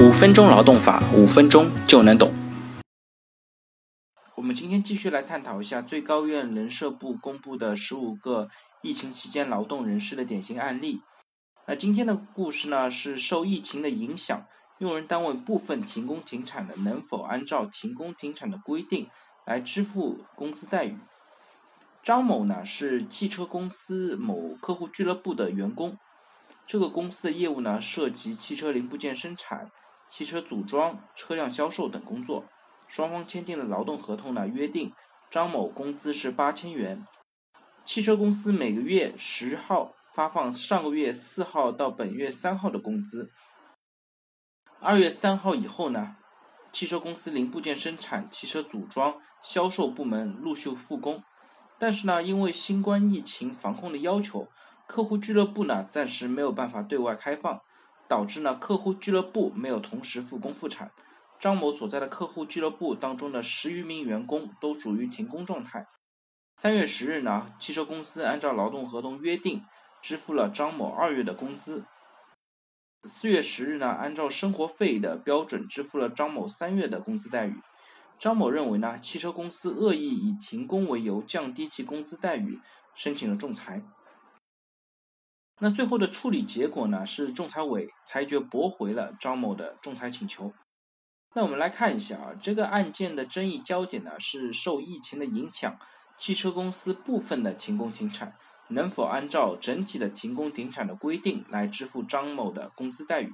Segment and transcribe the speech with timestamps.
[0.00, 2.32] 五分钟劳动法，五分钟就能懂。
[4.34, 8.48] 我们今天继续来探讨一下最高院人社部公布的十五个
[8.82, 11.00] 疫情期间劳动人士的典型案例。
[11.66, 14.44] 那今天的故事呢，是受疫情的影响，
[14.78, 19.08] 用人单位部分停工停产的，能否按照停工停产的规定
[19.46, 20.98] 来支付工资待遇？
[22.02, 25.96] 张某呢是汽车公司某客户俱乐部的员工，
[26.66, 29.70] 这个公司的业务呢涉及汽车零部件生产、
[30.14, 32.44] 汽车组装、车辆销售等工作。
[32.86, 34.92] 双方签订的劳动合同呢约定，
[35.28, 37.04] 张某工资是八千元，
[37.84, 43.32] 汽车公司每个月十号发放上个月四号到本月三号的工资。
[44.78, 46.14] 二月三号以后呢，
[46.70, 51.24] 汽车公司零部件生产、汽车组装、销售部门陆续复工。
[51.76, 54.46] 但是呢，因为新冠疫情防控的要求，
[54.86, 57.60] 客户俱乐部呢暂时没有办法对外开放，
[58.08, 60.90] 导致呢客户俱乐部没有同时复工复产。
[61.40, 65.86] 张某所在的客户俱乐部当中的十余名员工都属于停工状态。
[66.56, 69.64] 三月十日呢，汽车公司按照劳动合同约定
[70.00, 71.84] 支付了张某二月的工资。
[73.04, 77.60] 四月十日呢，按照生活费的标准支付了张某三月的工资待遇。
[78.16, 82.60] 张某认为呢，汽车公司恶意以停工为由降低其工资待遇，
[82.94, 83.82] 申请了仲裁。
[85.60, 90.52] 那最后的处理结果呢，是仲裁委裁决驳回了张某的仲裁请求。
[91.34, 95.78] 那我们来看一下啊，这个案件的争议焦点呢，是受疫情的影响，
[96.18, 98.34] 汽车公司部分的停工停产，
[98.68, 103.32] 能否按照整体的停工停产的规定来支付张某的工资待遇？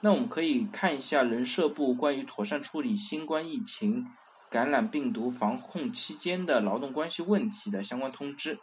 [0.00, 4.06] 那我们可以看一下人社部关于妥善处理新冠疫情
[4.50, 8.60] 感染病毒防控期间的劳动关系问题的相关通知。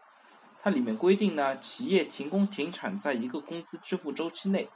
[0.64, 4.70] 它里面规定呢，企业停工停产在一个工资支付周期内，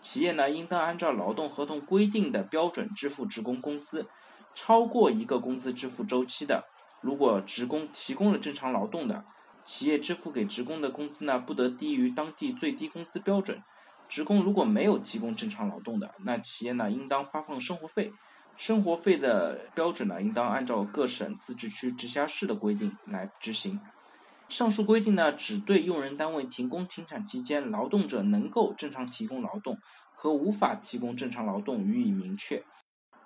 [0.00, 4.06] 企业呢应当按照劳动合同规定的标准支付职工工资。
[4.54, 6.64] 超过一个工资支付周期的，
[7.00, 9.24] 如果职工提供了正常劳动的，
[9.64, 13.60] 企业支付给职工的工资呢不得低于当地最低工资标准。
[14.08, 18.12] 职工如果没有提供正常劳动的，那企业呢应当发放生活费，
[18.56, 23.80] 生活费的标准呢应当按照各省、自治区、直辖市的规定来执行。
[24.48, 29.78] 上述规定呢只对用人单位停工停产期间劳动者能够正常提供劳动
[30.14, 32.64] 和无法提供正常劳动予以明确，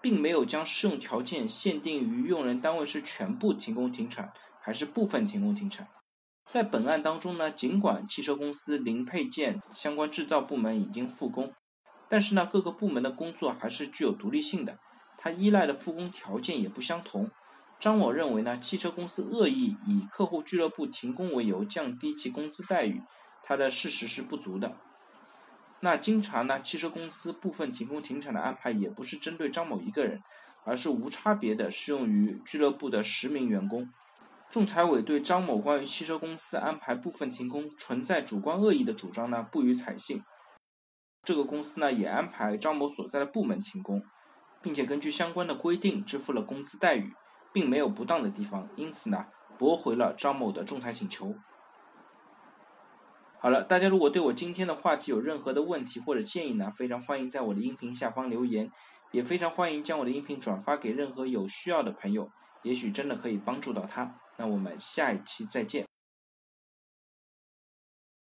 [0.01, 5.87] 并没有将适用条件限定于用人单位是全部停工停产还是部分停工停产。
[6.51, 11.53] 在本案当中呢，尽管汽车公司零配件相关制造部门已经复工，
[12.09, 14.79] 但是呢，各个部门的工作还是具有独立性的，
[15.17, 17.31] 它依赖的复工条件也不相同。
[17.81, 23.03] 张某认为呢，汽车公司恶意以客户俱乐部停工为由降低其工资待遇，
[23.43, 24.77] 它的事实是不足的。
[25.81, 30.23] 那经查呢，汽车公司部分停工停产的安排也不是针对张某一个人，
[30.65, 33.91] 而是无差别的适用于俱乐部的十名员工。
[34.51, 40.23] 仲裁委对张某关于汽车公司安排部分停工存在主观恶意的主张呢不予采信。
[41.23, 44.03] 这个公司呢也安排张某所在的部门停工，
[44.61, 47.15] 并且根据相关的规定支付了工资待遇，
[47.53, 49.27] 并没有不当的地方，因此呢
[49.59, 51.35] 驳回了张某的仲裁请求。
[53.39, 58.71] 好了，大家如果对我今天的话题有任何的问题或者建议呢，非常欢迎在我的音频下方留言，
[59.13, 62.31] 也非常欢迎将我的音频转发给任何有需要的朋友，
[62.63, 64.15] 也许真的可以帮助到他。
[64.37, 65.87] 那我们下一期再见。